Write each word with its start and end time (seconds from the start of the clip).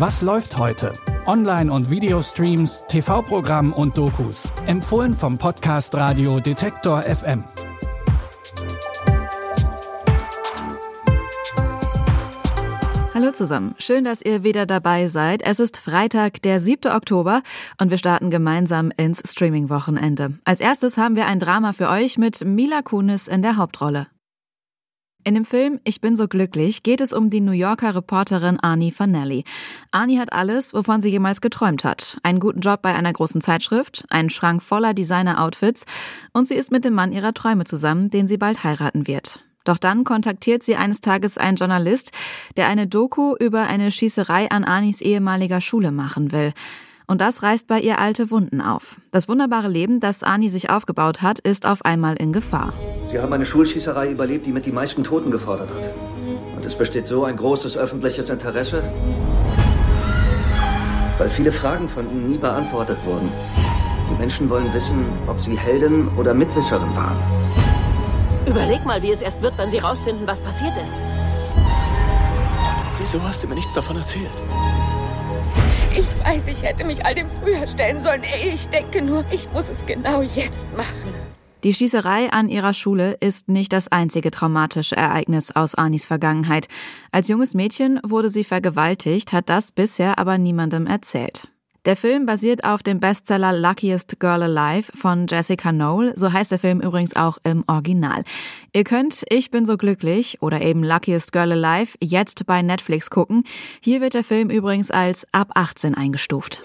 Was 0.00 0.22
läuft 0.22 0.56
heute? 0.56 0.94
Online- 1.26 1.70
und 1.70 1.90
Videostreams, 1.90 2.84
TV-Programm 2.88 3.74
und 3.74 3.98
Dokus. 3.98 4.48
Empfohlen 4.66 5.12
vom 5.12 5.36
Podcast 5.36 5.94
Radio 5.94 6.40
Detektor 6.40 7.02
FM. 7.02 7.44
Hallo 13.12 13.32
zusammen, 13.32 13.74
schön, 13.76 14.04
dass 14.04 14.22
ihr 14.22 14.42
wieder 14.42 14.64
dabei 14.64 15.08
seid. 15.08 15.42
Es 15.42 15.58
ist 15.58 15.76
Freitag, 15.76 16.40
der 16.40 16.60
7. 16.60 16.90
Oktober 16.90 17.42
und 17.78 17.90
wir 17.90 17.98
starten 17.98 18.30
gemeinsam 18.30 18.90
ins 18.96 19.20
Streaming-Wochenende. 19.30 20.38
Als 20.46 20.60
erstes 20.60 20.96
haben 20.96 21.14
wir 21.14 21.26
ein 21.26 21.40
Drama 21.40 21.74
für 21.74 21.90
euch 21.90 22.16
mit 22.16 22.42
Mila 22.42 22.80
Kunis 22.80 23.28
in 23.28 23.42
der 23.42 23.58
Hauptrolle. 23.58 24.06
In 25.22 25.34
dem 25.34 25.44
Film 25.44 25.80
Ich 25.84 26.00
bin 26.00 26.16
so 26.16 26.28
glücklich 26.28 26.82
geht 26.82 27.02
es 27.02 27.12
um 27.12 27.28
die 27.28 27.42
New 27.42 27.52
Yorker 27.52 27.94
Reporterin 27.94 28.58
Arnie 28.58 28.90
Fanelli. 28.90 29.44
Arnie 29.90 30.18
hat 30.18 30.32
alles, 30.32 30.72
wovon 30.72 31.02
sie 31.02 31.10
jemals 31.10 31.42
geträumt 31.42 31.84
hat. 31.84 32.18
Einen 32.22 32.40
guten 32.40 32.60
Job 32.60 32.80
bei 32.80 32.94
einer 32.94 33.12
großen 33.12 33.42
Zeitschrift, 33.42 34.06
einen 34.08 34.30
Schrank 34.30 34.62
voller 34.62 34.94
Designer-Outfits 34.94 35.84
und 36.32 36.48
sie 36.48 36.54
ist 36.54 36.72
mit 36.72 36.86
dem 36.86 36.94
Mann 36.94 37.12
ihrer 37.12 37.34
Träume 37.34 37.64
zusammen, 37.64 38.08
den 38.08 38.26
sie 38.26 38.38
bald 38.38 38.64
heiraten 38.64 39.06
wird. 39.06 39.40
Doch 39.64 39.76
dann 39.76 40.04
kontaktiert 40.04 40.62
sie 40.62 40.76
eines 40.76 41.02
Tages 41.02 41.36
einen 41.36 41.56
Journalist, 41.56 42.12
der 42.56 42.68
eine 42.68 42.86
Doku 42.86 43.34
über 43.38 43.64
eine 43.64 43.90
Schießerei 43.90 44.50
an 44.50 44.64
Anis 44.64 45.02
ehemaliger 45.02 45.60
Schule 45.60 45.92
machen 45.92 46.32
will. 46.32 46.52
Und 47.06 47.20
das 47.20 47.42
reißt 47.42 47.66
bei 47.66 47.80
ihr 47.80 47.98
alte 47.98 48.30
Wunden 48.30 48.62
auf. 48.62 49.00
Das 49.10 49.28
wunderbare 49.28 49.68
Leben, 49.68 50.00
das 50.00 50.22
Ani 50.22 50.48
sich 50.48 50.70
aufgebaut 50.70 51.20
hat, 51.20 51.40
ist 51.40 51.66
auf 51.66 51.84
einmal 51.84 52.16
in 52.16 52.32
Gefahr. 52.32 52.72
Sie 53.04 53.18
haben 53.18 53.32
eine 53.32 53.44
Schulschießerei 53.44 54.10
überlebt, 54.10 54.46
die 54.46 54.52
mit 54.52 54.66
die 54.66 54.72
meisten 54.72 55.02
Toten 55.02 55.30
gefordert 55.30 55.70
hat. 55.74 55.90
Und 56.54 56.64
es 56.64 56.74
besteht 56.74 57.06
so 57.06 57.24
ein 57.24 57.36
großes 57.36 57.76
öffentliches 57.76 58.28
Interesse, 58.28 58.82
weil 61.18 61.30
viele 61.30 61.52
Fragen 61.52 61.88
von 61.88 62.08
Ihnen 62.10 62.26
nie 62.26 62.38
beantwortet 62.38 62.98
wurden. 63.04 63.28
Die 64.10 64.14
Menschen 64.18 64.48
wollen 64.50 64.72
wissen, 64.72 65.04
ob 65.26 65.40
Sie 65.40 65.56
Heldin 65.56 66.08
oder 66.16 66.34
Mitwisserin 66.34 66.94
waren. 66.94 67.16
Überleg 68.46 68.84
mal, 68.84 69.02
wie 69.02 69.10
es 69.10 69.22
erst 69.22 69.42
wird, 69.42 69.56
wenn 69.58 69.70
Sie 69.70 69.78
rausfinden, 69.78 70.26
was 70.26 70.40
passiert 70.40 70.76
ist. 70.76 70.96
Wieso 72.98 73.22
hast 73.22 73.42
du 73.42 73.48
mir 73.48 73.54
nichts 73.54 73.74
davon 73.74 73.96
erzählt? 73.96 74.42
Ich 75.96 76.06
weiß, 76.24 76.48
ich 76.48 76.62
hätte 76.62 76.84
mich 76.84 77.04
all 77.04 77.14
dem 77.14 77.28
früher 77.30 77.66
stellen 77.66 78.02
sollen. 78.02 78.22
Ich 78.44 78.68
denke 78.68 79.02
nur, 79.02 79.24
ich 79.30 79.50
muss 79.52 79.68
es 79.68 79.86
genau 79.86 80.22
jetzt 80.22 80.68
machen. 80.76 81.29
Die 81.62 81.74
Schießerei 81.74 82.32
an 82.32 82.48
ihrer 82.48 82.72
Schule 82.72 83.16
ist 83.20 83.48
nicht 83.48 83.72
das 83.72 83.88
einzige 83.88 84.30
traumatische 84.30 84.96
Ereignis 84.96 85.54
aus 85.54 85.74
Anis 85.74 86.06
Vergangenheit. 86.06 86.68
Als 87.12 87.28
junges 87.28 87.54
Mädchen 87.54 88.00
wurde 88.02 88.30
sie 88.30 88.44
vergewaltigt, 88.44 89.32
hat 89.32 89.50
das 89.50 89.70
bisher 89.70 90.18
aber 90.18 90.38
niemandem 90.38 90.86
erzählt. 90.86 91.48
Der 91.86 91.96
Film 91.96 92.26
basiert 92.26 92.64
auf 92.64 92.82
dem 92.82 93.00
Bestseller 93.00 93.54
Luckiest 93.54 94.20
Girl 94.20 94.42
Alive 94.42 94.92
von 94.94 95.26
Jessica 95.26 95.70
Knoll. 95.70 96.12
So 96.14 96.30
heißt 96.30 96.50
der 96.50 96.58
Film 96.58 96.80
übrigens 96.80 97.16
auch 97.16 97.38
im 97.42 97.64
Original. 97.66 98.22
Ihr 98.74 98.84
könnt 98.84 99.24
Ich 99.30 99.50
bin 99.50 99.64
so 99.64 99.78
glücklich 99.78 100.42
oder 100.42 100.60
eben 100.60 100.84
Luckiest 100.84 101.32
Girl 101.32 101.52
Alive 101.52 101.96
jetzt 102.02 102.44
bei 102.44 102.60
Netflix 102.60 103.08
gucken. 103.08 103.44
Hier 103.80 104.02
wird 104.02 104.12
der 104.12 104.24
Film 104.24 104.50
übrigens 104.50 104.90
als 104.90 105.26
ab 105.32 105.52
18 105.54 105.94
eingestuft. 105.94 106.62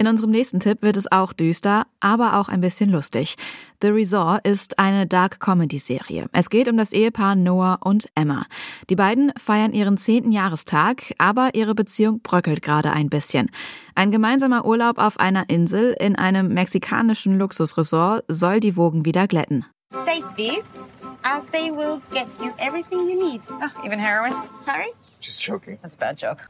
In 0.00 0.06
unserem 0.06 0.30
nächsten 0.30 0.60
Tipp 0.60 0.82
wird 0.82 0.96
es 0.96 1.10
auch 1.10 1.32
düster, 1.32 1.84
aber 1.98 2.38
auch 2.38 2.48
ein 2.48 2.60
bisschen 2.60 2.88
lustig. 2.88 3.34
The 3.82 3.88
Resort 3.88 4.46
ist 4.46 4.78
eine 4.78 5.08
Dark 5.08 5.40
Comedy 5.40 5.80
Serie. 5.80 6.26
Es 6.32 6.50
geht 6.50 6.68
um 6.68 6.76
das 6.76 6.92
Ehepaar 6.92 7.34
Noah 7.34 7.78
und 7.82 8.08
Emma. 8.14 8.46
Die 8.90 8.94
beiden 8.94 9.32
feiern 9.36 9.72
ihren 9.72 9.98
zehnten 9.98 10.30
Jahrestag, 10.30 11.14
aber 11.18 11.50
ihre 11.54 11.74
Beziehung 11.74 12.20
bröckelt 12.20 12.62
gerade 12.62 12.92
ein 12.92 13.08
bisschen. 13.08 13.50
Ein 13.96 14.12
gemeinsamer 14.12 14.64
Urlaub 14.64 14.98
auf 14.98 15.18
einer 15.18 15.50
Insel 15.50 15.96
in 15.98 16.14
einem 16.14 16.54
mexikanischen 16.54 17.36
Luxusresort 17.36 18.24
soll 18.28 18.60
die 18.60 18.76
Wogen 18.76 19.04
wieder 19.04 19.26
glätten. 19.26 19.66
Say 20.04 20.22
this, 20.36 20.62
as 21.24 21.44
they 21.50 21.72
will 21.72 22.00
get 22.12 22.28
you 22.40 22.52
everything 22.58 23.08
you 23.08 23.30
need. 23.30 23.40
Oh, 23.50 23.84
even 23.84 23.98
heroin? 23.98 24.32
Sorry? 24.64 24.92
Just 25.20 25.44
joking. 25.44 25.76
That's 25.82 25.94
a 25.94 25.98
bad 25.98 26.16
joke. 26.16 26.42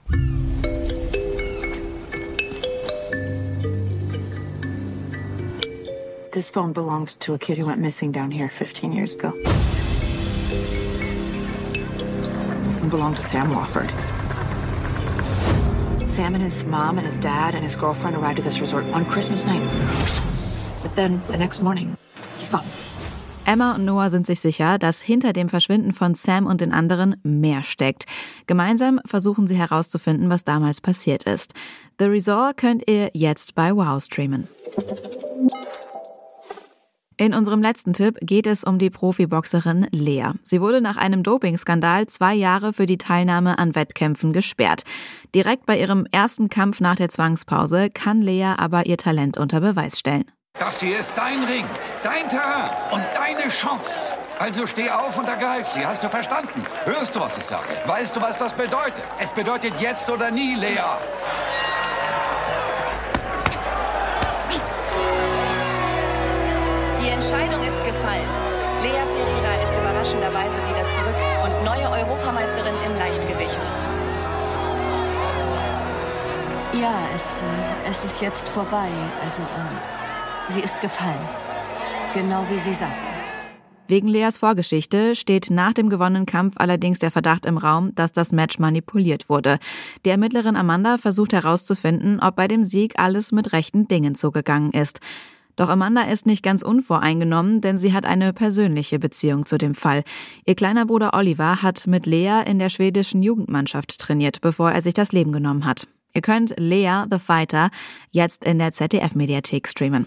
This 6.39 6.53
phone 6.53 6.73
belonged 6.73 7.19
to 7.19 7.35
a 7.35 7.39
kid 7.39 7.59
who 7.59 7.67
went 7.67 7.81
missing 7.81 8.13
down 8.13 8.31
here 8.31 8.49
15 8.49 8.93
years 8.93 9.13
ago. 9.13 9.33
It 12.77 12.91
belonged 12.91 13.17
to 13.17 13.23
Sam 13.25 13.49
Wofford. 13.49 13.91
Sam 16.09 16.35
and 16.35 16.43
his 16.45 16.65
mom 16.65 16.97
and 16.97 17.05
his 17.05 17.19
dad 17.19 17.57
and 17.57 17.65
his 17.65 17.75
girlfriend 17.75 18.15
arrived 18.15 18.39
at 18.39 18.45
this 18.45 18.61
resort 18.61 18.85
on 18.95 19.05
Christmas 19.05 19.45
night. 19.45 19.69
But 20.81 20.95
then 20.95 21.21
the 21.27 21.37
next 21.37 21.61
morning, 21.61 21.97
he's 22.37 22.49
gone. 22.49 22.63
Emma 23.45 23.75
und 23.75 23.85
Noah 23.85 24.09
sind 24.09 24.25
sich 24.25 24.39
sicher, 24.39 24.79
dass 24.79 25.01
hinter 25.01 25.33
dem 25.33 25.49
Verschwinden 25.49 25.93
von 25.93 26.15
Sam 26.15 26.47
und 26.47 26.61
den 26.61 26.73
anderen 26.73 27.17
mehr 27.25 27.65
steckt. 27.65 28.05
Gemeinsam 28.47 29.01
versuchen 29.05 29.49
sie 29.49 29.57
herauszufinden, 29.57 30.31
was 30.31 30.45
damals 30.45 30.81
passiert 30.81 31.25
ist. 31.25 31.53
The 31.99 32.05
Resort 32.05 32.59
könnt 32.59 32.89
ihr 32.89 33.11
jetzt 33.13 33.57
bei 33.57 33.75
Wow 33.75 34.01
streamen. 34.01 34.47
In 37.21 37.35
unserem 37.35 37.61
letzten 37.61 37.95
Tipp 37.95 38.17
geht 38.23 38.47
es 38.47 38.63
um 38.63 38.79
die 38.79 38.91
Profiboxerin 38.91 39.89
Lea. 39.91 40.31
Sie 40.45 40.61
wurde 40.61 40.81
nach 40.81 40.97
einem 40.97 41.25
Dopingskandal 41.25 42.07
zwei 42.07 42.33
Jahre 42.33 42.73
für 42.73 42.87
die 42.87 42.97
Teilnahme 42.97 43.59
an 43.59 43.75
Wettkämpfen 43.75 44.33
gesperrt. 44.33 44.85
Direkt 45.35 45.67
bei 45.67 45.81
ihrem 45.81 46.07
ersten 46.13 46.49
Kampf 46.49 46.81
nach 46.81 46.95
der 46.95 47.09
Zwangspause 47.09 47.91
kann 47.91 48.23
Lea 48.23 48.55
aber 48.57 48.87
ihr 48.87 48.99
Talent 48.99 49.37
unter 49.37 49.61
Beweis 49.61 49.99
stellen. 49.99 50.31
Das 50.61 50.81
hier 50.81 50.97
ist 50.97 51.13
dein 51.17 51.43
Ring, 51.43 51.65
dein 52.05 52.29
Terrain 52.29 52.71
und 52.93 53.03
deine 53.17 53.49
Chance. 53.49 54.13
Also 54.39 54.69
steh 54.69 54.89
auf 54.89 55.19
und 55.19 55.27
ergreif 55.27 55.67
sie. 55.67 55.85
Hast 55.85 56.05
du 56.05 56.09
verstanden? 56.09 56.65
Hörst 56.85 57.17
du, 57.17 57.19
was 57.19 57.37
ich 57.37 57.45
sage? 57.45 57.65
Weißt 57.87 58.15
du, 58.15 58.21
was 58.21 58.39
das 58.39 58.53
bedeutet? 58.53 59.03
Es 59.21 59.33
bedeutet 59.33 59.73
jetzt 59.81 60.09
oder 60.09 60.31
nie, 60.31 60.55
Lea. 60.55 60.79
Gefallen. 68.19 68.83
Lea 68.83 69.05
Ferreira 69.07 69.63
ist 69.63 69.79
überraschenderweise 69.79 70.57
wieder 70.69 70.85
zurück 70.97 71.17
und 71.45 71.65
neue 71.65 71.91
Europameisterin 71.91 72.75
im 72.87 72.97
Leichtgewicht. 72.97 73.61
Ja, 76.75 76.95
es, 77.15 77.43
äh, 77.43 77.91
es 77.91 78.05
ist 78.05 78.21
jetzt 78.21 78.49
vorbei. 78.49 78.89
Also, 79.25 79.43
äh, 79.43 80.53
sie 80.53 80.61
ist 80.61 80.81
gefallen. 80.81 81.29
Genau 82.15 82.45
wie 82.51 82.59
sie 82.59 82.73
sagt. 82.73 82.93
Wegen 83.89 84.07
Leas 84.07 84.37
Vorgeschichte 84.37 85.17
steht 85.17 85.49
nach 85.51 85.73
dem 85.73 85.89
gewonnenen 85.89 86.27
Kampf 86.27 86.55
allerdings 86.59 86.99
der 86.99 87.11
Verdacht 87.11 87.47
im 87.47 87.57
Raum, 87.57 87.95
dass 87.95 88.13
das 88.13 88.33
Match 88.33 88.59
manipuliert 88.59 89.31
wurde. 89.31 89.59
Die 90.05 90.11
Ermittlerin 90.11 90.57
Amanda 90.57 90.99
versucht 90.99 91.33
herauszufinden, 91.33 92.21
ob 92.21 92.37
bei 92.37 92.49
dem 92.49 92.65
Sieg 92.65 92.99
alles 92.99 93.33
mit 93.33 93.55
rechten 93.55 93.89
Dingen 93.89 94.15
zugegangen 94.15 94.73
ist. 94.73 95.01
Doch 95.59 95.69
Amanda 95.71 96.03
ist 96.03 96.25
nicht 96.25 96.45
ganz 96.45 96.63
unvoreingenommen, 96.63 97.61
denn 97.61 97.77
sie 97.79 97.93
hat 97.93 98.07
eine 98.07 98.33
persönliche 98.33 99.01
Beziehung 99.01 99.45
zu 99.45 99.59
dem 99.59 99.75
Fall. 99.75 100.05
Ihr 100.47 100.55
kleiner 100.55 100.87
Bruder 100.87 101.15
Oliver 101.15 101.63
hat 101.63 101.89
mit 101.89 102.07
Lea 102.07 102.43
in 102.47 102.61
der 102.61 102.69
schwedischen 102.69 103.25
Jugendmannschaft 103.25 103.99
trainiert, 103.99 104.41
bevor 104.41 104.71
er 104.71 104.83
sich 104.83 104.95
das 104.95 105.11
Leben 105.11 105.33
genommen 105.33 105.67
hat. 105.67 105.89
Ihr 106.15 106.23
könnt 106.23 106.55
Lea 106.59 107.07
the 107.11 107.19
Fighter 107.19 107.71
jetzt 108.13 108.45
in 108.45 108.61
der 108.61 108.71
ZDF-Mediathek 108.71 109.67
streamen. 109.67 110.07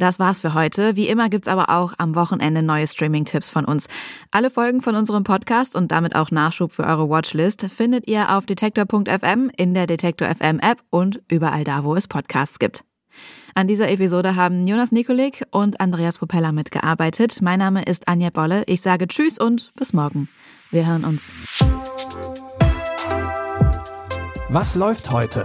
Das 0.00 0.18
war's 0.18 0.40
für 0.40 0.54
heute. 0.54 0.96
Wie 0.96 1.08
immer 1.08 1.28
gibt's 1.28 1.46
aber 1.46 1.68
auch 1.68 1.92
am 1.98 2.14
Wochenende 2.14 2.62
neue 2.62 2.86
Streaming-Tipps 2.86 3.50
von 3.50 3.66
uns. 3.66 3.86
Alle 4.30 4.50
Folgen 4.50 4.80
von 4.80 4.94
unserem 4.96 5.24
Podcast 5.24 5.76
und 5.76 5.92
damit 5.92 6.16
auch 6.16 6.30
Nachschub 6.30 6.72
für 6.72 6.84
eure 6.84 7.10
Watchlist 7.10 7.66
findet 7.66 8.08
ihr 8.08 8.34
auf 8.34 8.46
detektor.fm, 8.46 9.50
in 9.58 9.74
der 9.74 9.86
Detektor 9.86 10.34
FM 10.34 10.58
App 10.60 10.78
und 10.88 11.20
überall 11.28 11.64
da, 11.64 11.84
wo 11.84 11.94
es 11.96 12.08
Podcasts 12.08 12.58
gibt. 12.58 12.82
An 13.54 13.68
dieser 13.68 13.90
Episode 13.90 14.36
haben 14.36 14.66
Jonas 14.66 14.90
Nikolik 14.90 15.44
und 15.50 15.80
Andreas 15.80 16.16
Popella 16.16 16.52
mitgearbeitet. 16.52 17.42
Mein 17.42 17.58
Name 17.58 17.82
ist 17.82 18.08
Anja 18.08 18.30
Bolle. 18.30 18.62
Ich 18.68 18.80
sage 18.80 19.06
Tschüss 19.06 19.38
und 19.38 19.70
bis 19.76 19.92
morgen. 19.92 20.30
Wir 20.70 20.86
hören 20.86 21.04
uns. 21.04 21.30
Was 24.48 24.76
läuft 24.76 25.10
heute? 25.10 25.44